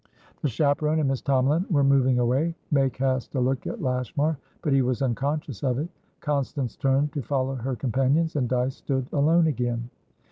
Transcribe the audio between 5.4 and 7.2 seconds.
of it. Constance turned